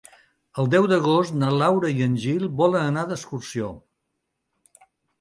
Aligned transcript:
El 0.63 0.69
deu 0.75 0.87
d'agost 0.91 1.35
na 1.43 1.51
Laura 1.63 1.93
i 2.01 2.07
en 2.07 2.17
Gil 2.25 2.49
volen 2.65 2.89
anar 2.89 3.07
d'excursió. 3.13 3.73